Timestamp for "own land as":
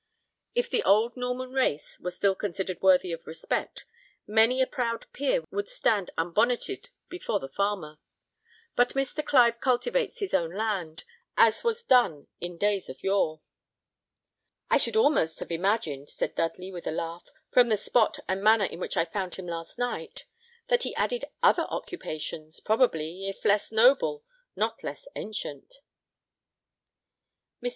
10.33-11.63